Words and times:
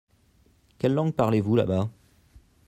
Quelle 0.79 0.95
langue 0.95 1.13
parlez-vous 1.13 1.55
là-bas? 1.55 1.87